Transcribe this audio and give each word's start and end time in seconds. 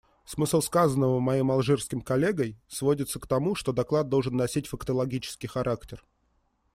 Смысл 0.25 0.61
сказанного 0.63 1.19
моим 1.19 1.51
алжирским 1.51 2.01
коллегой 2.01 2.57
сводится 2.67 3.19
к 3.19 3.27
тому, 3.27 3.53
что 3.53 3.71
доклад 3.71 4.09
должен 4.09 4.35
носить 4.35 4.65
фактологический 4.65 5.47
характер. 5.47 6.03